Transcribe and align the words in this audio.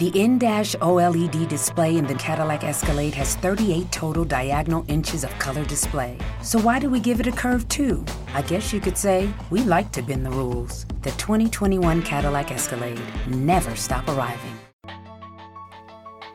The 0.00 0.18
in-dash 0.18 0.74
OLED 0.76 1.46
display 1.46 1.98
in 1.98 2.06
the 2.06 2.14
Cadillac 2.14 2.64
Escalade 2.64 3.12
has 3.16 3.36
38 3.36 3.92
total 3.92 4.24
diagonal 4.24 4.82
inches 4.88 5.24
of 5.24 5.30
color 5.38 5.62
display. 5.66 6.16
So 6.40 6.58
why 6.58 6.78
do 6.78 6.88
we 6.88 7.00
give 7.00 7.20
it 7.20 7.26
a 7.26 7.30
curve 7.30 7.68
too? 7.68 8.02
I 8.32 8.40
guess 8.40 8.72
you 8.72 8.80
could 8.80 8.96
say 8.96 9.28
we 9.50 9.60
like 9.60 9.92
to 9.92 10.00
bend 10.00 10.24
the 10.24 10.30
rules. 10.30 10.86
The 11.02 11.10
2021 11.18 12.00
Cadillac 12.00 12.50
Escalade. 12.50 12.98
Never 13.26 13.76
stop 13.76 14.08
arriving. 14.08 14.58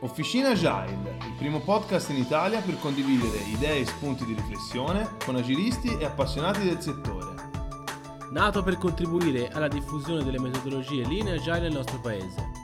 Officina 0.02 0.50
Agile, 0.50 1.16
il 1.26 1.34
primo 1.36 1.58
podcast 1.58 2.10
in 2.10 2.18
Italia 2.18 2.60
per 2.60 2.78
condividere 2.78 3.38
idee 3.52 3.80
e 3.80 3.86
spunti 3.86 4.24
di 4.26 4.34
riflessione 4.34 5.08
con 5.24 5.34
agilisti 5.34 5.88
e 5.98 6.04
appassionati 6.04 6.62
del 6.62 6.80
settore. 6.80 7.34
Nato 8.30 8.62
per 8.62 8.78
contribuire 8.78 9.48
alla 9.48 9.66
diffusione 9.66 10.22
delle 10.22 10.38
metodologie 10.38 11.04
linee 11.04 11.34
agile 11.34 11.62
nel 11.62 11.72
nostro 11.72 11.98
paese. 11.98 12.55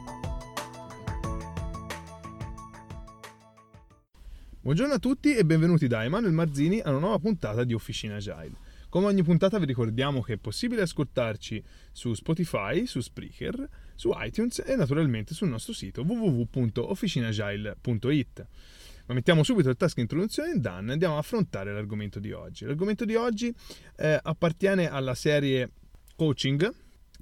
Buongiorno 4.65 4.95
a 4.95 5.01
tutti 5.01 5.35
e 5.35 5.45
benvenuti 5.45 5.89
da 5.89 6.05
Emanuele 6.05 6.37
Marzini 6.37 6.79
a 6.79 6.91
una 6.91 7.01
nuova 7.01 7.19
puntata 7.19 7.65
di 7.65 7.75
Officina 7.75 8.15
Agile. 8.15 8.53
Come 8.89 9.07
ogni 9.07 9.25
puntata 9.25 9.59
vi 9.59 9.65
ricordiamo 9.65 10.23
che 10.23 10.35
è 10.35 10.37
possibile 10.37 10.83
ascoltarci 10.83 11.61
su 11.91 12.15
Spotify, 12.15 12.87
su 12.87 13.01
Spreaker, 13.01 13.69
su 13.97 14.13
iTunes 14.15 14.63
e 14.65 14.77
naturalmente 14.77 15.35
sul 15.35 15.49
nostro 15.49 15.73
sito 15.73 16.03
www.officinagile.it. 16.03 18.47
Ma 19.07 19.15
mettiamo 19.15 19.43
subito 19.43 19.69
il 19.69 19.77
task 19.77 19.99
introduzione 19.99 20.53
in 20.53 20.61
Dan 20.61 20.91
e 20.91 20.93
andiamo 20.93 21.17
a 21.17 21.19
affrontare 21.19 21.73
l'argomento 21.73 22.21
di 22.21 22.31
oggi. 22.31 22.65
L'argomento 22.65 23.05
di 23.05 23.17
oggi 23.17 23.53
eh, 23.97 24.17
appartiene 24.23 24.89
alla 24.89 25.17
serie 25.17 25.73
coaching 26.15 26.73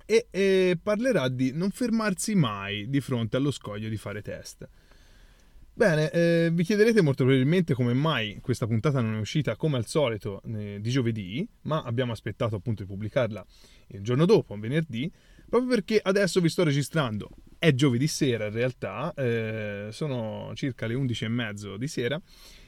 e, 0.04 0.26
e 0.30 0.78
parlerà 0.82 1.28
di 1.28 1.52
non 1.54 1.70
fermarsi 1.70 2.34
mai 2.34 2.90
di 2.90 3.00
fronte 3.00 3.38
allo 3.38 3.50
scoglio 3.50 3.88
di 3.88 3.96
fare 3.96 4.20
test. 4.20 4.68
Bene, 5.72 6.10
eh, 6.10 6.50
vi 6.52 6.62
chiederete 6.64 7.00
molto 7.00 7.24
probabilmente 7.24 7.74
come 7.74 7.94
mai 7.94 8.38
questa 8.42 8.66
puntata 8.66 9.00
non 9.00 9.14
è 9.14 9.18
uscita 9.18 9.56
come 9.56 9.78
al 9.78 9.86
solito 9.86 10.42
eh, 10.42 10.78
di 10.80 10.90
giovedì, 10.90 11.48
ma 11.62 11.82
abbiamo 11.82 12.12
aspettato 12.12 12.56
appunto 12.56 12.82
di 12.82 12.88
pubblicarla 12.88 13.46
il 13.88 14.02
giorno 14.02 14.26
dopo, 14.26 14.58
venerdì, 14.58 15.10
proprio 15.48 15.70
perché 15.70 16.00
adesso 16.02 16.40
vi 16.40 16.48
sto 16.48 16.64
registrando. 16.64 17.30
È 17.58 17.72
giovedì 17.72 18.06
sera 18.06 18.46
in 18.46 18.52
realtà, 18.52 19.12
eh, 19.14 19.88
sono 19.90 20.52
circa 20.54 20.86
le 20.86 20.94
11 20.94 21.24
e 21.24 21.28
mezzo 21.28 21.76
di 21.76 21.88
sera 21.88 22.20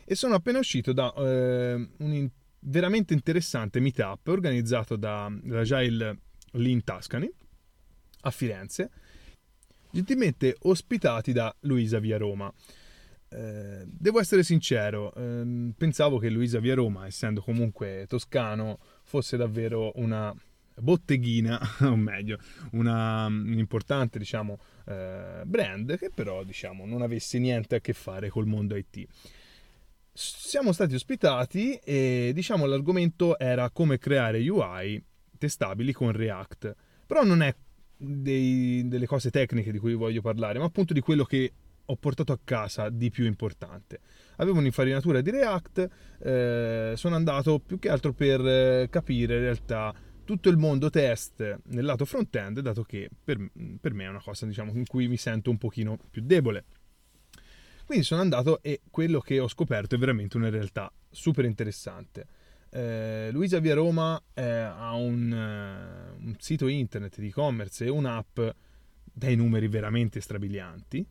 e 0.05 0.14
sono 0.14 0.34
appena 0.34 0.59
uscito 0.59 0.92
da 0.92 1.12
eh, 1.14 1.89
un 1.97 2.12
in- 2.12 2.31
veramente 2.61 3.12
interessante 3.12 3.81
meetup 3.81 4.27
organizzato 4.28 4.97
dall'Agile 4.97 6.19
Lean 6.53 6.83
Tuscany 6.84 7.31
a 8.22 8.31
Firenze, 8.31 8.91
gentilmente 9.91 10.56
ospitati 10.61 11.33
da 11.33 11.55
Luisa 11.61 11.98
Via 11.98 12.19
Roma. 12.19 12.53
Eh, 13.33 13.84
devo 13.86 14.20
essere 14.20 14.42
sincero, 14.42 15.14
ehm, 15.14 15.72
pensavo 15.77 16.19
che 16.19 16.28
Luisa 16.28 16.61
Via 16.61 16.75
Roma, 16.75 17.06
essendo 17.06 17.41
comunque 17.41 18.05
toscano, 18.06 18.78
fosse 19.05 19.38
davvero 19.38 19.92
una 19.94 20.34
botteghina, 20.75 21.58
o 21.80 21.97
meglio, 21.97 22.38
una, 22.72 23.27
un 23.27 23.58
importante 23.58 24.19
diciamo, 24.19 24.58
eh, 24.86 25.42
brand 25.44 25.97
che 25.97 26.10
però 26.10 26.44
diciamo, 26.44 26.84
non 26.84 27.00
avesse 27.03 27.38
niente 27.38 27.77
a 27.77 27.80
che 27.80 27.94
fare 27.94 28.28
col 28.28 28.47
mondo 28.47 28.77
IT. 28.77 29.06
Siamo 30.12 30.72
stati 30.72 30.94
ospitati 30.94 31.75
e 31.77 32.33
diciamo 32.34 32.66
l'argomento 32.66 33.38
era 33.38 33.70
come 33.70 33.97
creare 33.97 34.47
UI 34.47 35.03
testabili 35.38 35.92
con 35.92 36.12
React, 36.12 36.75
però 37.06 37.25
non 37.25 37.41
è 37.41 37.55
dei, 37.97 38.86
delle 38.88 39.06
cose 39.06 39.30
tecniche 39.30 39.72
di 39.72 39.78
cui 39.78 39.94
voglio 39.94 40.20
parlare, 40.20 40.58
ma 40.58 40.66
appunto 40.66 40.92
di 40.92 41.00
quello 41.00 41.25
che 41.25 41.53
ho 41.92 41.96
portato 41.96 42.32
a 42.32 42.38
casa 42.42 42.88
di 42.88 43.10
più 43.10 43.26
importante. 43.26 44.00
Avevo 44.36 44.58
un'infarinatura 44.58 45.20
di 45.20 45.30
React, 45.30 45.88
eh, 46.20 46.92
sono 46.96 47.14
andato 47.14 47.58
più 47.58 47.78
che 47.78 47.90
altro 47.90 48.12
per 48.12 48.40
eh, 48.40 48.88
capire 48.91 49.34
in 49.34 49.41
realtà 49.41 49.94
tutto 50.25 50.48
il 50.48 50.56
mondo 50.56 50.88
test 50.88 51.58
nel 51.64 51.84
lato 51.84 52.06
front-end, 52.06 52.60
dato 52.60 52.82
che 52.82 53.10
per, 53.22 53.38
per 53.78 53.92
me 53.92 54.04
è 54.04 54.08
una 54.08 54.22
cosa 54.22 54.47
diciamo, 54.47 54.72
in 54.72 54.86
cui 54.86 55.06
mi 55.06 55.19
sento 55.19 55.50
un 55.50 55.58
pochino 55.58 55.98
più 56.10 56.22
debole. 56.25 56.64
Quindi 57.84 58.04
sono 58.04 58.22
andato 58.22 58.62
e 58.62 58.81
quello 58.91 59.20
che 59.20 59.38
ho 59.38 59.48
scoperto 59.48 59.94
è 59.94 59.98
veramente 59.98 60.38
una 60.38 60.48
realtà 60.48 60.91
super 61.10 61.44
interessante. 61.44 62.26
Eh, 62.70 63.28
Luisa 63.32 63.58
Via 63.58 63.75
Roma 63.75 64.19
eh, 64.32 64.42
ha 64.42 64.94
un, 64.94 65.31
uh, 65.31 66.25
un, 66.25 66.34
sito 66.38 66.69
internet 66.69 67.19
di 67.19 67.26
e-commerce 67.26 67.84
e 67.84 67.91
un'app 67.91 68.41
dai 69.12 69.36
numeri 69.36 69.69
veramente 69.69 70.22
strabilianti 70.22 71.06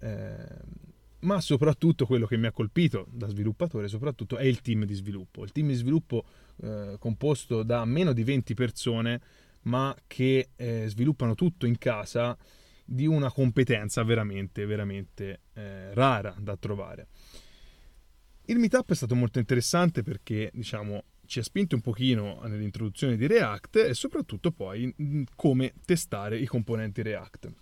eh, 0.00 0.86
ma 1.20 1.40
soprattutto 1.40 2.06
quello 2.06 2.26
che 2.26 2.36
mi 2.36 2.46
ha 2.46 2.52
colpito 2.52 3.06
da 3.10 3.28
sviluppatore 3.28 3.88
soprattutto 3.88 4.36
è 4.36 4.44
il 4.44 4.60
team 4.60 4.84
di 4.84 4.94
sviluppo. 4.94 5.42
Il 5.42 5.52
team 5.52 5.68
di 5.68 5.74
sviluppo 5.74 6.24
eh, 6.62 6.96
composto 6.98 7.62
da 7.62 7.84
meno 7.84 8.12
di 8.12 8.22
20 8.22 8.54
persone 8.54 9.20
ma 9.62 9.94
che 10.06 10.50
eh, 10.56 10.84
sviluppano 10.86 11.34
tutto 11.34 11.66
in 11.66 11.76
casa 11.78 12.36
di 12.84 13.06
una 13.06 13.30
competenza 13.30 14.02
veramente, 14.02 14.64
veramente 14.64 15.40
eh, 15.54 15.92
rara 15.92 16.34
da 16.38 16.56
trovare. 16.56 17.08
Il 18.46 18.58
meetup 18.58 18.92
è 18.92 18.94
stato 18.94 19.14
molto 19.14 19.38
interessante 19.38 20.02
perché, 20.02 20.50
diciamo, 20.54 21.04
ci 21.26 21.40
ha 21.40 21.42
spinto 21.42 21.74
un 21.74 21.82
pochino 21.82 22.40
nell'introduzione 22.44 23.16
di 23.16 23.26
React 23.26 23.76
e 23.76 23.94
soprattutto 23.94 24.52
poi 24.52 25.26
come 25.34 25.74
testare 25.84 26.38
i 26.38 26.46
componenti 26.46 27.02
React 27.02 27.52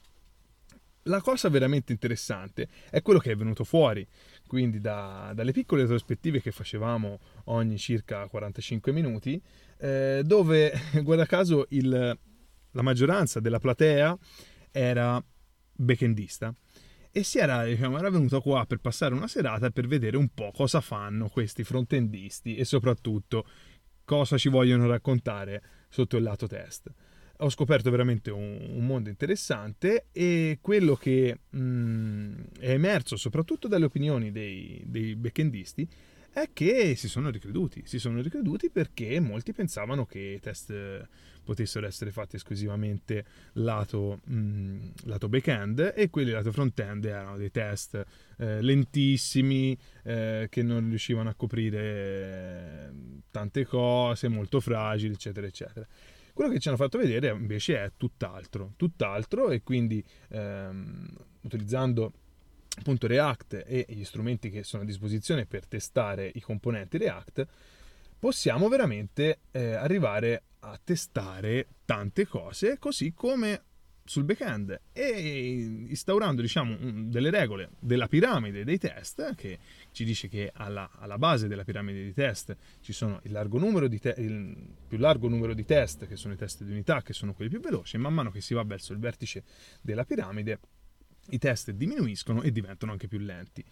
la 1.06 1.20
cosa 1.20 1.48
veramente 1.48 1.92
interessante 1.92 2.68
è 2.90 3.02
quello 3.02 3.18
che 3.18 3.32
è 3.32 3.36
venuto 3.36 3.64
fuori, 3.64 4.06
quindi 4.46 4.80
da, 4.80 5.32
dalle 5.34 5.52
piccole 5.52 5.82
retrospettive 5.82 6.40
che 6.40 6.52
facevamo 6.52 7.18
ogni 7.44 7.78
circa 7.78 8.26
45 8.28 8.92
minuti, 8.92 9.40
eh, 9.78 10.22
dove 10.24 10.72
guarda 11.02 11.26
caso 11.26 11.66
il, 11.70 12.18
la 12.70 12.82
maggioranza 12.82 13.40
della 13.40 13.58
platea 13.58 14.16
era 14.70 15.22
backendista 15.72 16.52
e 17.10 17.22
si 17.22 17.38
era, 17.38 17.64
diciamo, 17.64 17.98
era 17.98 18.10
venuto 18.10 18.40
qua 18.40 18.66
per 18.66 18.78
passare 18.78 19.14
una 19.14 19.28
serata 19.28 19.70
per 19.70 19.86
vedere 19.86 20.16
un 20.16 20.28
po' 20.28 20.50
cosa 20.54 20.80
fanno 20.80 21.28
questi 21.28 21.64
frontendisti 21.64 22.56
e 22.56 22.64
soprattutto 22.64 23.46
cosa 24.04 24.36
ci 24.36 24.48
vogliono 24.48 24.86
raccontare 24.86 25.62
sotto 25.88 26.16
il 26.16 26.22
lato 26.22 26.46
test 26.46 26.92
ho 27.38 27.50
scoperto 27.50 27.90
veramente 27.90 28.30
un, 28.30 28.58
un, 28.70 28.86
mondo 28.86 29.08
interessante 29.08 30.06
e 30.12 30.58
quello 30.60 30.94
che 30.94 31.38
mh, 31.48 31.58
mm, 31.58 32.34
è 32.60 32.70
emerso 32.70 33.16
soprattutto 33.16 33.68
dalle 33.68 33.84
opinioni 33.86 34.32
dei, 34.32 34.82
dei 34.86 35.14
backendisti 35.14 35.88
è 36.32 36.50
che 36.52 36.94
si 36.96 37.08
sono 37.08 37.30
ricreduti, 37.30 37.82
si 37.86 37.98
sono 37.98 38.20
ricreduti 38.20 38.68
perché 38.68 39.20
molti 39.20 39.52
pensavano 39.52 40.04
che 40.04 40.18
i 40.18 40.40
test 40.40 41.08
potessero 41.42 41.86
essere 41.86 42.10
fatti 42.10 42.36
esclusivamente 42.36 43.24
lato, 43.54 44.20
mh, 44.24 44.34
mm, 44.34 44.88
lato 45.04 45.28
back-end 45.28 45.94
e 45.96 46.10
quelli 46.10 46.32
lato 46.32 46.52
front-end 46.52 47.04
erano 47.04 47.38
dei 47.38 47.50
test 47.50 48.04
eh, 48.36 48.60
lentissimi 48.60 49.78
eh, 50.02 50.48
che 50.50 50.62
non 50.62 50.88
riuscivano 50.88 51.30
a 51.30 51.34
coprire 51.34 52.92
tante 53.30 53.64
cose, 53.64 54.28
molto 54.28 54.60
fragili, 54.60 55.14
eccetera, 55.14 55.46
eccetera. 55.46 55.86
Quello 56.36 56.50
che 56.50 56.60
ci 56.60 56.68
hanno 56.68 56.76
fatto 56.76 56.98
vedere 56.98 57.30
invece 57.30 57.82
è 57.82 57.92
tutt'altro, 57.96 58.74
tutt'altro 58.76 59.48
e 59.48 59.62
quindi 59.62 60.04
ehm, 60.28 61.08
utilizzando 61.40 62.12
appunto 62.78 63.06
React 63.06 63.64
e 63.66 63.86
gli 63.88 64.04
strumenti 64.04 64.50
che 64.50 64.62
sono 64.62 64.82
a 64.82 64.84
disposizione 64.84 65.46
per 65.46 65.66
testare 65.66 66.30
i 66.34 66.42
componenti 66.42 66.98
React, 66.98 67.46
possiamo 68.18 68.68
veramente 68.68 69.38
eh, 69.50 69.76
arrivare 69.76 70.42
a 70.58 70.78
testare 70.84 71.68
tante 71.86 72.26
cose, 72.26 72.78
così 72.78 73.14
come 73.14 73.62
sul 74.06 74.24
backend 74.24 74.80
e 74.92 75.84
instaurando 75.88 76.40
diciamo, 76.40 76.76
delle 77.08 77.30
regole 77.30 77.70
della 77.78 78.08
piramide 78.08 78.64
dei 78.64 78.78
test 78.78 79.34
che 79.34 79.58
ci 79.90 80.04
dice 80.04 80.28
che 80.28 80.50
alla, 80.54 80.90
alla 80.98 81.18
base 81.18 81.48
della 81.48 81.64
piramide 81.64 82.02
di 82.02 82.12
test 82.12 82.56
ci 82.80 82.92
sono 82.92 83.20
il, 83.24 83.32
largo 83.32 83.58
te- 83.98 84.14
il, 84.18 84.56
più 84.86 84.98
largo 84.98 85.28
numero 85.28 85.54
di 85.54 85.64
test 85.64 86.06
che 86.06 86.16
sono 86.16 86.34
i 86.34 86.36
test 86.36 86.62
di 86.62 86.70
unità 86.70 87.02
che 87.02 87.12
sono 87.12 87.34
quelli 87.34 87.50
più 87.50 87.60
veloci 87.60 87.96
e 87.96 87.98
man 87.98 88.14
mano 88.14 88.30
che 88.30 88.40
si 88.40 88.54
va 88.54 88.62
verso 88.62 88.92
il 88.92 88.98
vertice 88.98 89.42
della 89.80 90.04
piramide 90.04 90.60
i 91.30 91.38
test 91.38 91.72
diminuiscono 91.72 92.42
e 92.42 92.52
diventano 92.52 92.92
anche 92.92 93.08
più 93.08 93.18
lenti 93.18 93.64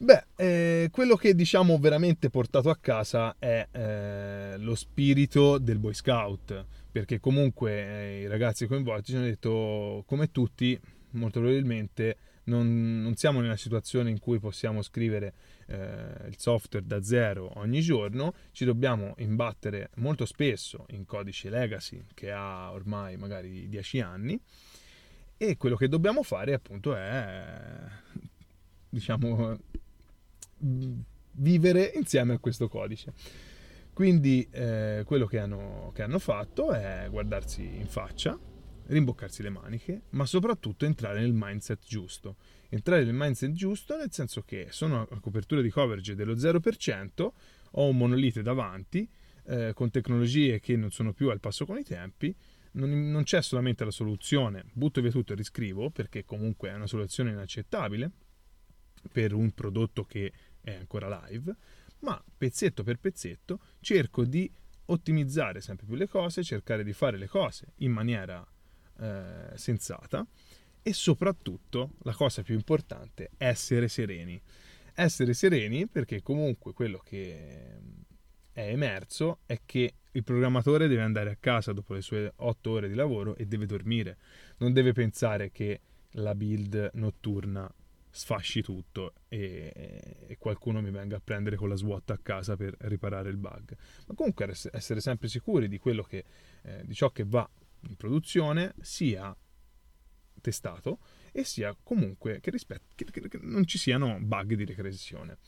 Beh, 0.00 0.26
eh, 0.36 0.88
quello 0.92 1.16
che 1.16 1.34
diciamo 1.34 1.76
veramente 1.76 2.30
portato 2.30 2.70
a 2.70 2.76
casa 2.76 3.34
è 3.36 3.66
eh, 3.72 4.56
lo 4.58 4.76
spirito 4.76 5.58
del 5.58 5.78
Boy 5.80 5.92
Scout, 5.92 6.66
perché 6.92 7.18
comunque 7.18 7.72
eh, 7.72 8.20
i 8.20 8.26
ragazzi 8.28 8.68
coinvolti 8.68 9.10
ci 9.10 9.16
hanno 9.16 9.24
detto, 9.24 10.04
come 10.06 10.30
tutti, 10.30 10.78
molto 11.10 11.40
probabilmente 11.40 12.16
non, 12.44 13.02
non 13.02 13.16
siamo 13.16 13.40
nella 13.40 13.56
situazione 13.56 14.08
in 14.10 14.20
cui 14.20 14.38
possiamo 14.38 14.82
scrivere 14.82 15.34
eh, 15.66 16.28
il 16.28 16.36
software 16.38 16.86
da 16.86 17.02
zero 17.02 17.50
ogni 17.56 17.80
giorno, 17.80 18.34
ci 18.52 18.64
dobbiamo 18.64 19.14
imbattere 19.18 19.90
molto 19.96 20.26
spesso 20.26 20.86
in 20.90 21.06
codice 21.06 21.50
legacy 21.50 22.04
che 22.14 22.30
ha 22.30 22.70
ormai 22.70 23.16
magari 23.16 23.68
10 23.68 24.00
anni 24.00 24.40
E 25.36 25.56
quello 25.56 25.74
che 25.74 25.88
dobbiamo 25.88 26.22
fare 26.22 26.54
appunto 26.54 26.94
è, 26.94 27.82
diciamo, 28.88 29.58
vivere 30.58 31.92
insieme 31.94 32.34
a 32.34 32.38
questo 32.38 32.68
codice. 32.68 33.12
Quindi 33.92 34.46
eh, 34.52 35.02
quello 35.04 35.26
che 35.26 35.38
hanno, 35.38 35.90
che 35.92 36.02
hanno 36.02 36.18
fatto 36.18 36.72
è 36.72 37.08
guardarsi 37.10 37.62
in 37.62 37.88
faccia, 37.88 38.38
rimboccarsi 38.86 39.42
le 39.42 39.50
maniche, 39.50 40.02
ma 40.10 40.24
soprattutto 40.24 40.84
entrare 40.84 41.20
nel 41.20 41.32
mindset 41.34 41.84
giusto. 41.84 42.36
Entrare 42.68 43.04
nel 43.04 43.14
mindset 43.14 43.52
giusto 43.52 43.96
nel 43.96 44.12
senso 44.12 44.42
che 44.42 44.68
sono 44.70 45.06
a 45.10 45.20
copertura 45.20 45.60
di 45.60 45.70
coverage 45.70 46.14
dello 46.14 46.34
0%, 46.34 47.28
ho 47.72 47.88
un 47.88 47.96
monolite 47.96 48.42
davanti, 48.42 49.08
eh, 49.46 49.72
con 49.74 49.90
tecnologie 49.90 50.60
che 50.60 50.76
non 50.76 50.90
sono 50.90 51.12
più 51.12 51.30
al 51.30 51.40
passo 51.40 51.66
con 51.66 51.78
i 51.78 51.82
tempi, 51.82 52.34
non, 52.72 53.10
non 53.10 53.22
c'è 53.24 53.42
solamente 53.42 53.84
la 53.84 53.90
soluzione, 53.90 54.64
butto 54.72 55.00
via 55.00 55.10
tutto 55.10 55.32
e 55.32 55.36
riscrivo, 55.36 55.90
perché 55.90 56.24
comunque 56.24 56.70
è 56.70 56.74
una 56.74 56.86
soluzione 56.86 57.30
inaccettabile 57.30 58.10
per 59.10 59.32
un 59.32 59.50
prodotto 59.52 60.04
che 60.04 60.32
è 60.68 60.74
ancora 60.74 61.26
live, 61.26 61.54
ma 62.00 62.22
pezzetto 62.36 62.82
per 62.82 62.98
pezzetto 62.98 63.60
cerco 63.80 64.24
di 64.24 64.50
ottimizzare 64.86 65.60
sempre 65.60 65.86
più 65.86 65.96
le 65.96 66.08
cose, 66.08 66.42
cercare 66.42 66.84
di 66.84 66.92
fare 66.92 67.16
le 67.16 67.26
cose 67.26 67.72
in 67.76 67.92
maniera 67.92 68.46
eh, 69.00 69.50
sensata 69.54 70.26
e 70.82 70.92
soprattutto 70.92 71.92
la 72.02 72.14
cosa 72.14 72.42
più 72.42 72.54
importante, 72.54 73.30
essere 73.36 73.88
sereni. 73.88 74.40
Essere 74.94 75.32
sereni 75.32 75.86
perché 75.86 76.22
comunque 76.22 76.72
quello 76.72 77.00
che 77.04 77.78
è 78.52 78.68
emerso 78.68 79.40
è 79.46 79.60
che 79.64 79.94
il 80.12 80.24
programmatore 80.24 80.88
deve 80.88 81.02
andare 81.02 81.30
a 81.30 81.36
casa 81.38 81.72
dopo 81.72 81.94
le 81.94 82.00
sue 82.00 82.32
otto 82.36 82.70
ore 82.70 82.88
di 82.88 82.94
lavoro 82.94 83.36
e 83.36 83.46
deve 83.46 83.66
dormire, 83.66 84.16
non 84.58 84.72
deve 84.72 84.92
pensare 84.92 85.50
che 85.50 85.80
la 86.12 86.34
build 86.34 86.90
notturna 86.94 87.72
sfasci 88.10 88.62
tutto 88.62 89.14
e, 89.28 89.72
e, 90.26 90.36
qualcuno 90.38 90.80
mi 90.80 90.90
venga 90.90 91.16
a 91.16 91.20
prendere 91.22 91.56
con 91.56 91.68
la 91.68 91.76
SWAT 91.76 92.10
a 92.10 92.18
casa 92.18 92.56
per 92.56 92.74
riparare 92.80 93.28
il 93.28 93.36
bug. 93.36 93.76
Ma 94.06 94.14
comunque 94.14 94.48
essere 94.72 95.00
sempre 95.00 95.28
sicuri 95.28 95.68
di 95.68 95.78
che, 95.78 96.24
eh, 96.62 96.82
di 96.84 96.94
ciò 96.94 97.10
che 97.10 97.24
va 97.24 97.48
in 97.80 97.96
produzione 97.96 98.74
sia 98.80 99.36
testato 100.40 100.98
e 101.32 101.44
sia 101.44 101.76
comunque 101.82 102.40
che, 102.40 102.50
rispet- 102.50 102.94
che, 102.94 103.04
che, 103.04 103.28
che 103.28 103.38
non 103.42 103.66
ci 103.66 103.78
siano 103.78 104.18
bug 104.20 104.54
di 104.54 104.64
regressione. 104.64 105.38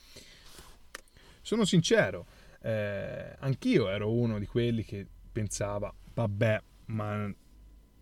Sono 1.42 1.64
sincero, 1.64 2.26
eh, 2.60 3.34
anch'io 3.38 3.88
ero 3.88 4.12
uno 4.12 4.38
di 4.38 4.46
quelli 4.46 4.84
che 4.84 5.06
pensava, 5.32 5.92
vabbè, 6.14 6.62
ma 6.86 7.32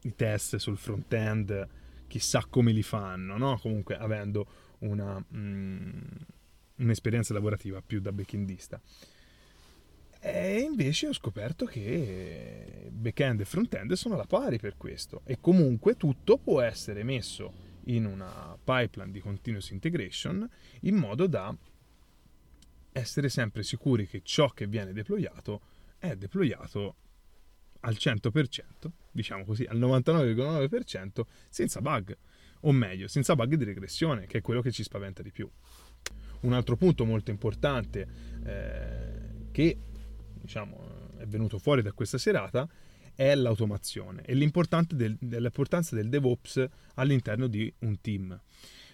i 0.03 0.15
test 0.15 0.57
sul 0.57 0.77
front-end 0.77 1.69
chissà 2.09 2.45
come 2.49 2.73
li 2.73 2.83
fanno, 2.83 3.39
no? 3.39 3.59
Comunque 3.59 3.97
avendo 3.97 4.47
una, 4.79 5.25
mm, 5.35 6.01
un'esperienza 6.77 7.33
lavorativa 7.33 7.81
più 7.81 8.01
da 8.01 8.11
backendista. 8.11 8.81
E 10.21 10.59
invece 10.59 11.07
ho 11.07 11.13
scoperto 11.13 11.65
che 11.65 12.89
back-end 12.91 13.41
e 13.41 13.45
front-end 13.45 13.93
sono 13.93 14.15
alla 14.15 14.27
pari 14.27 14.59
per 14.59 14.77
questo 14.77 15.21
e 15.25 15.39
comunque 15.41 15.97
tutto 15.97 16.39
può 16.39 16.61
essere 16.61 17.05
messo 17.05 17.67
in 17.85 18.05
una 18.05 18.59
pipeline 18.63 19.13
di 19.13 19.21
continuous 19.21 19.71
integration 19.71 20.49
in 20.81 20.97
modo 20.97 21.29
da 21.29 21.57
essere 22.91 23.29
sempre 23.29 23.63
sicuri 23.63 24.09
che 24.09 24.23
ciò 24.25 24.49
che 24.49 24.67
viene 24.67 24.93
deployato 24.93 25.61
è 25.99 26.17
deployato 26.17 26.97
al 27.81 27.95
100%, 27.99 28.63
diciamo 29.11 29.45
così, 29.45 29.65
al 29.65 29.79
99,9% 29.79 31.23
senza 31.49 31.81
bug, 31.81 32.17
o 32.61 32.73
meglio, 32.73 33.09
senza 33.09 33.35
bug 33.35 33.55
di 33.55 33.65
regressione, 33.65 34.27
che 34.27 34.39
è 34.39 34.41
quello 34.41 34.61
che 34.61 34.73
ci 34.73 34.83
spaventa 34.83 35.23
di 35.23 35.31
più. 35.31 35.49
Un 36.41 36.53
altro 36.53 36.77
punto 36.77 37.05
molto 37.05 37.31
importante 37.31 38.07
eh, 38.45 39.51
che 39.51 39.77
diciamo, 40.41 41.17
è 41.19 41.27
venuto 41.27 41.59
fuori 41.59 41.83
da 41.83 41.93
questa 41.93 42.19
serata 42.19 42.69
è 43.15 43.35
l'automazione 43.35 44.23
e 44.23 44.33
del, 44.33 45.19
l'importanza 45.19 45.97
del 45.97 46.09
DevOps 46.09 46.65
all'interno 46.95 47.49
di 47.49 47.73
un 47.81 48.01
team. 48.01 48.41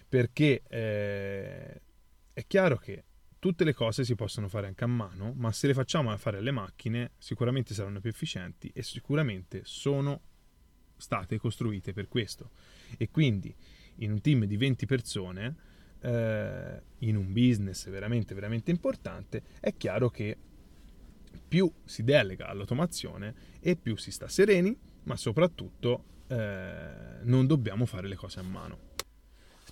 Perché 0.09 0.63
eh, 0.67 1.81
è 2.33 2.45
chiaro 2.47 2.77
che 2.77 3.03
tutte 3.45 3.63
le 3.63 3.75
cose 3.75 4.03
si 4.03 4.15
possono 4.15 4.47
fare 4.47 4.65
anche 4.65 4.85
a 4.85 4.87
mano, 4.87 5.31
ma 5.35 5.51
se 5.51 5.67
le 5.67 5.75
facciamo 5.75 6.17
fare 6.17 6.39
alle 6.39 6.49
macchine 6.49 7.11
sicuramente 7.19 7.75
saranno 7.75 7.99
più 7.99 8.09
efficienti 8.09 8.71
e 8.73 8.81
sicuramente 8.81 9.61
sono 9.65 10.19
state 10.97 11.37
costruite 11.37 11.93
per 11.93 12.07
questo. 12.07 12.49
E 12.97 13.11
quindi 13.11 13.53
in 13.97 14.13
un 14.13 14.19
team 14.19 14.45
di 14.45 14.57
20 14.57 14.87
persone, 14.87 15.55
eh, 15.99 16.81
in 16.97 17.15
un 17.15 17.31
business 17.33 17.87
veramente, 17.87 18.33
veramente 18.33 18.71
importante, 18.71 19.43
è 19.59 19.75
chiaro 19.77 20.09
che 20.09 20.35
più 21.47 21.71
si 21.83 22.03
delega 22.03 22.47
all'automazione 22.47 23.35
e 23.59 23.75
più 23.75 23.95
si 23.95 24.09
sta 24.09 24.27
sereni, 24.27 24.75
ma 25.03 25.15
soprattutto 25.15 26.23
eh, 26.29 27.19
non 27.21 27.45
dobbiamo 27.45 27.85
fare 27.85 28.07
le 28.07 28.15
cose 28.15 28.39
a 28.39 28.43
mano. 28.43 28.94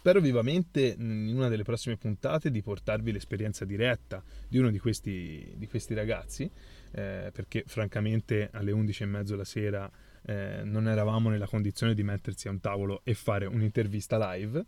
Spero 0.04 0.20
vivamente 0.20 0.96
in 1.00 1.32
una 1.34 1.48
delle 1.48 1.64
prossime 1.64 1.96
puntate 1.96 2.52
di 2.52 2.62
portarvi 2.62 3.14
l'esperienza 3.14 3.64
diretta 3.64 4.22
di 4.50 4.58
uno 4.58 4.70
di 4.70 4.78
questi, 4.78 5.54
di 5.56 5.66
questi 5.66 5.94
ragazzi, 5.94 6.44
eh, 6.92 7.32
perché 7.32 7.64
francamente 7.66 8.50
alle 8.52 8.74
11.30 8.74 9.36
la 9.38 9.46
sera 9.46 9.90
eh, 10.26 10.60
non 10.66 10.90
eravamo 10.90 11.30
nella 11.30 11.48
condizione 11.48 11.94
di 11.94 12.04
mettersi 12.04 12.50
a 12.50 12.52
un 12.52 12.60
tavolo 12.60 13.00
e 13.06 13.14
fare 13.14 13.46
un'intervista 13.46 14.18
live. 14.34 14.66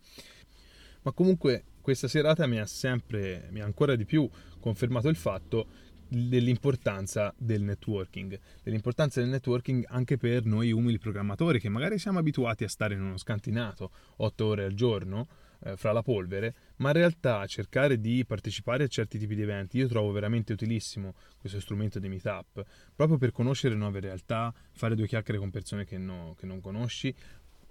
Ma 1.02 1.12
comunque 1.12 1.66
questa 1.82 2.08
serata 2.08 2.48
mi 2.48 2.58
ha 2.58 2.66
sempre, 2.66 3.50
mi 3.52 3.60
ha 3.60 3.66
ancora 3.66 3.98
di 3.98 4.06
più 4.06 4.30
confermato 4.62 5.10
il 5.10 5.18
fatto 5.18 5.68
dell'importanza 6.16 7.34
del 7.38 7.62
networking, 7.62 8.40
dell'importanza 8.64 9.20
del 9.20 9.30
networking 9.30 9.86
anche 9.90 10.18
per 10.18 10.46
noi 10.46 10.72
umili 10.72 10.98
programmatori 10.98 11.60
che 11.60 11.70
magari 11.70 12.00
siamo 12.00 12.20
abituati 12.20 12.64
a 12.64 12.70
stare 12.70 12.94
in 12.94 13.02
uno 13.02 13.18
scantinato 13.18 13.92
8 14.18 14.46
ore 14.46 14.64
al 14.64 14.74
giorno 14.74 15.28
eh, 15.60 15.76
fra 15.76 15.92
la 15.92 16.02
polvere, 16.02 16.56
ma 16.78 16.90
in 16.90 16.96
realtà 16.96 17.46
cercare 17.48 18.00
di 18.00 18.24
partecipare 18.26 18.86
a 18.86 18.88
certi 18.88 19.18
tipi 19.18 19.36
di 19.36 19.42
eventi. 19.42 19.78
Io 19.78 19.88
trovo 19.88 20.12
veramente 20.12 20.54
utilissimo 20.54 21.16
questo 21.38 21.60
strumento 21.60 22.00
di 22.00 22.08
meetup, 22.08 22.66
proprio 22.96 23.18
per 23.18 23.32
conoscere 23.32 23.76
nuove 23.76 24.00
realtà, 24.00 24.54
fare 24.72 24.96
due 24.96 25.08
chiacchiere 25.08 25.40
con 25.40 25.52
persone 25.52 25.86
che, 25.86 25.98
no, 25.98 26.36
che 26.38 26.46
non 26.46 26.62
conosci, 26.62 27.14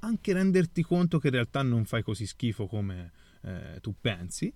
anche 0.00 0.32
renderti 0.34 0.82
conto 0.82 1.18
che 1.18 1.28
in 1.28 1.32
realtà 1.32 1.62
non 1.62 1.86
fai 1.86 2.02
così 2.02 2.26
schifo 2.26 2.66
come 2.66 3.10
eh, 3.42 3.78
tu 3.80 3.94
pensi 3.98 4.52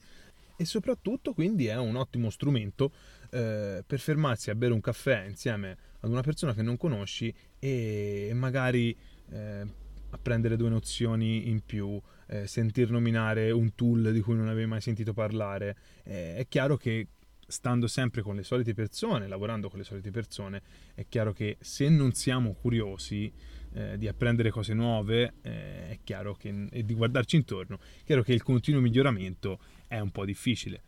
e 0.60 0.64
soprattutto 0.64 1.34
quindi 1.34 1.66
è 1.66 1.76
un 1.76 1.94
ottimo 1.94 2.30
strumento 2.30 2.90
eh, 3.30 3.84
per 3.86 4.00
fermarsi 4.00 4.50
a 4.50 4.56
bere 4.56 4.72
un 4.72 4.80
caffè 4.80 5.24
insieme 5.24 5.76
ad 6.00 6.10
una 6.10 6.22
persona 6.22 6.52
che 6.52 6.62
non 6.62 6.76
conosci 6.76 7.32
e 7.60 8.32
magari 8.34 8.94
eh, 9.30 9.64
apprendere 10.10 10.56
due 10.56 10.68
nozioni 10.68 11.48
in 11.48 11.60
più, 11.64 12.00
eh, 12.26 12.48
sentir 12.48 12.90
nominare 12.90 13.52
un 13.52 13.72
tool 13.76 14.12
di 14.12 14.20
cui 14.20 14.34
non 14.34 14.48
avevi 14.48 14.66
mai 14.66 14.80
sentito 14.80 15.12
parlare. 15.12 15.76
È 16.02 16.44
chiaro 16.48 16.76
che 16.76 17.06
stando 17.46 17.86
sempre 17.86 18.20
con 18.22 18.34
le 18.34 18.42
solite 18.42 18.74
persone, 18.74 19.28
lavorando 19.28 19.68
con 19.68 19.78
le 19.78 19.84
solite 19.84 20.10
persone, 20.10 20.62
è 20.94 21.06
chiaro 21.08 21.32
che 21.32 21.56
se 21.60 21.88
non 21.88 22.12
siamo 22.12 22.54
curiosi 22.54 23.32
eh, 23.72 23.96
di 23.96 24.06
apprendere 24.06 24.50
cose 24.50 24.74
nuove, 24.74 25.34
eh, 25.42 25.90
è 25.90 25.98
chiaro 26.04 26.34
che, 26.34 26.66
e 26.70 26.84
di 26.84 26.94
guardarci 26.94 27.36
intorno, 27.36 27.78
è 28.00 28.04
chiaro 28.04 28.22
che 28.22 28.32
il 28.32 28.42
continuo 28.42 28.80
miglioramento 28.80 29.60
è 29.88 29.98
un 29.98 30.10
po' 30.10 30.24
difficile. 30.24 30.82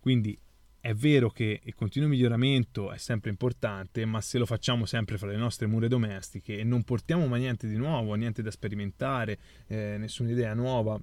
Quindi 0.00 0.38
è 0.80 0.92
vero 0.92 1.30
che 1.30 1.60
il 1.62 1.74
continuo 1.74 2.08
miglioramento 2.08 2.92
è 2.92 2.98
sempre 2.98 3.30
importante, 3.30 4.04
ma 4.04 4.20
se 4.20 4.36
lo 4.36 4.44
facciamo 4.44 4.84
sempre 4.84 5.16
fra 5.16 5.28
le 5.28 5.36
nostre 5.36 5.66
mura 5.66 5.88
domestiche 5.88 6.58
e 6.58 6.62
non 6.64 6.82
portiamo 6.82 7.26
mai 7.26 7.40
niente 7.40 7.66
di 7.66 7.76
nuovo, 7.76 8.14
niente 8.14 8.42
da 8.42 8.50
sperimentare, 8.50 9.38
eh, 9.66 9.96
nessuna 9.98 10.30
idea 10.30 10.52
nuova, 10.52 11.00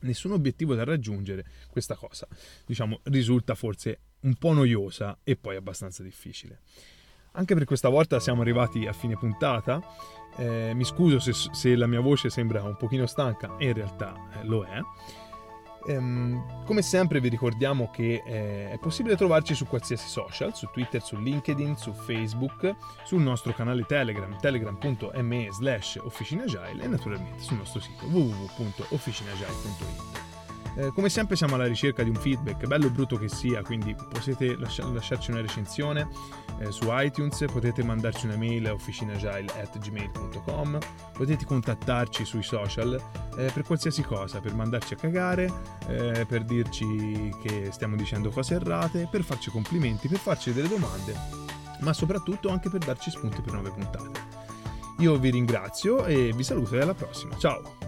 nessun 0.00 0.32
obiettivo 0.32 0.74
da 0.74 0.84
raggiungere, 0.84 1.44
questa 1.68 1.94
cosa, 1.94 2.26
diciamo, 2.64 3.00
risulta 3.04 3.54
forse 3.54 4.00
un 4.20 4.34
po' 4.34 4.54
noiosa 4.54 5.18
e 5.22 5.36
poi 5.36 5.56
abbastanza 5.56 6.02
difficile. 6.02 6.60
Anche 7.32 7.54
per 7.54 7.64
questa 7.66 7.90
volta 7.90 8.20
siamo 8.20 8.40
arrivati 8.40 8.86
a 8.86 8.92
fine 8.92 9.16
puntata. 9.16 9.80
Eh, 10.38 10.72
mi 10.74 10.84
scuso 10.84 11.18
se, 11.18 11.32
se, 11.34 11.76
la 11.76 11.86
mia 11.86 12.00
voce 12.00 12.30
sembra 12.30 12.62
un 12.62 12.76
pochino 12.76 13.06
stanca, 13.06 13.54
in 13.58 13.74
realtà 13.74 14.40
eh, 14.40 14.46
lo 14.46 14.64
è. 14.64 14.80
Ehm, 15.86 16.64
come 16.64 16.82
sempre 16.82 17.20
vi 17.20 17.28
ricordiamo 17.28 17.90
che 17.90 18.22
eh, 18.24 18.70
è 18.70 18.78
possibile 18.78 19.16
trovarci 19.16 19.54
su 19.54 19.66
qualsiasi 19.66 20.08
social, 20.08 20.54
su 20.54 20.68
Twitter, 20.72 21.02
su 21.02 21.16
LinkedIn, 21.16 21.76
su 21.76 21.92
Facebook, 21.92 22.74
sul 23.04 23.20
nostro 23.20 23.52
canale 23.52 23.84
Telegram, 23.84 24.34
telegram.me 24.38 25.48
slash 25.50 25.98
officinagile 26.02 26.82
e 26.82 26.86
naturalmente 26.86 27.42
sul 27.42 27.58
nostro 27.58 27.80
sito 27.80 28.06
www.officinagile.it. 28.06 30.37
Eh, 30.78 30.92
come 30.92 31.08
sempre 31.08 31.34
siamo 31.34 31.56
alla 31.56 31.66
ricerca 31.66 32.04
di 32.04 32.10
un 32.10 32.16
feedback, 32.16 32.64
bello 32.66 32.86
o 32.86 32.90
brutto 32.90 33.16
che 33.16 33.28
sia, 33.28 33.62
quindi 33.62 33.92
potete 33.94 34.56
lascia- 34.56 34.86
lasciarci 34.86 35.32
una 35.32 35.40
recensione 35.40 36.08
eh, 36.60 36.70
su 36.70 36.86
iTunes, 36.90 37.44
potete 37.50 37.82
mandarci 37.82 38.26
una 38.26 38.36
mail 38.36 38.68
a 38.68 38.74
officinagile.gmail.com, 38.74 40.78
potete 41.14 41.44
contattarci 41.44 42.24
sui 42.24 42.44
social 42.44 42.94
eh, 43.36 43.50
per 43.52 43.64
qualsiasi 43.64 44.02
cosa, 44.02 44.38
per 44.40 44.54
mandarci 44.54 44.94
a 44.94 44.96
cagare, 44.96 45.52
eh, 45.88 46.24
per 46.28 46.44
dirci 46.44 47.34
che 47.42 47.70
stiamo 47.72 47.96
dicendo 47.96 48.30
cose 48.30 48.54
errate, 48.54 49.08
per 49.10 49.24
farci 49.24 49.50
complimenti, 49.50 50.06
per 50.06 50.18
farci 50.18 50.52
delle 50.52 50.68
domande, 50.68 51.12
ma 51.80 51.92
soprattutto 51.92 52.50
anche 52.50 52.70
per 52.70 52.84
darci 52.84 53.10
spunti 53.10 53.40
per 53.40 53.52
nuove 53.52 53.70
puntate. 53.70 54.46
Io 54.98 55.16
vi 55.16 55.30
ringrazio 55.30 56.04
e 56.04 56.32
vi 56.32 56.42
saluto 56.42 56.74
e 56.76 56.80
alla 56.80 56.94
prossima. 56.94 57.36
Ciao! 57.36 57.87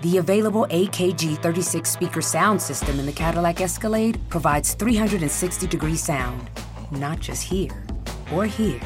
The 0.00 0.18
available 0.18 0.64
AKG 0.70 1.42
36 1.42 1.90
speaker 1.90 2.22
sound 2.22 2.62
system 2.62 3.00
in 3.00 3.06
the 3.06 3.12
Cadillac 3.12 3.60
Escalade 3.60 4.20
provides 4.28 4.74
360 4.74 5.66
degree 5.66 5.96
sound, 5.96 6.48
not 6.92 7.18
just 7.18 7.42
here 7.42 7.84
or 8.32 8.46
here, 8.46 8.80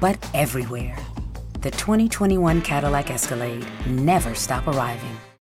but 0.00 0.16
everywhere. 0.32 0.96
The 1.60 1.70
2021 1.70 2.62
Cadillac 2.62 3.10
Escalade 3.10 3.66
never 3.86 4.34
stop 4.34 4.66
arriving. 4.66 5.18